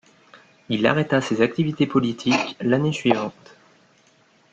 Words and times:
Il 0.69 0.87
arrêta 0.87 1.21
ses 1.21 1.43
activités 1.43 1.85
politiques 1.85 2.57
l’année 2.59 2.91
suivante. 2.91 3.55